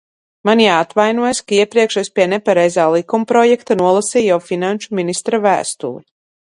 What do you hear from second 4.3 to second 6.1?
jau finanšu ministra vēstuli.